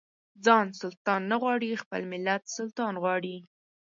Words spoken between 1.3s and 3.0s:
نه غواړي خپل ملت سلطان